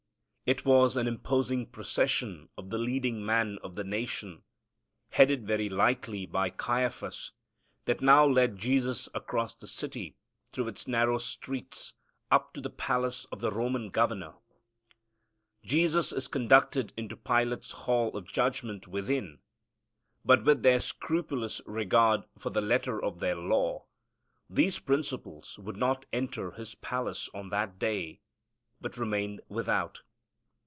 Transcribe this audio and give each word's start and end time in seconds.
It 0.43 0.65
was 0.65 0.97
an 0.97 1.07
imposing 1.07 1.67
procession 1.67 2.49
of 2.57 2.71
the 2.71 2.77
leading 2.77 3.25
men 3.25 3.57
of 3.63 3.75
the 3.75 3.85
nation, 3.85 4.43
headed 5.11 5.47
very 5.47 5.69
likely 5.69 6.25
by 6.25 6.49
Caiaphas, 6.49 7.31
that 7.85 8.01
now 8.01 8.25
led 8.27 8.57
Jesus 8.57 9.07
across 9.13 9.55
the 9.55 9.65
city, 9.67 10.17
through 10.51 10.67
its 10.67 10.89
narrow 10.89 11.19
streets, 11.19 11.93
up 12.29 12.51
to 12.53 12.59
the 12.59 12.69
palace 12.69 13.23
of 13.31 13.39
the 13.39 13.49
Roman 13.49 13.91
governor. 13.91 14.33
Jesus 15.63 16.11
is 16.11 16.27
conducted 16.27 16.91
into 16.97 17.15
Pilate's 17.15 17.71
hall 17.71 18.17
of 18.17 18.27
judgment 18.27 18.89
within, 18.89 19.39
but, 20.25 20.43
with 20.43 20.63
their 20.63 20.81
scrupulous 20.81 21.61
regard 21.65 22.23
for 22.37 22.49
the 22.49 22.59
letter 22.61 23.01
of 23.01 23.19
their 23.21 23.35
law, 23.37 23.85
these 24.49 24.79
principals 24.79 25.57
would 25.59 25.77
not 25.77 26.05
enter 26.11 26.51
his 26.51 26.75
palace 26.75 27.29
on 27.33 27.51
that 27.51 27.79
day, 27.79 28.19
but 28.81 28.97
remained 28.97 29.39
without. 29.47 30.01